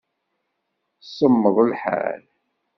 Semmeḍ 1.15 1.57
lḥal. 1.69 2.21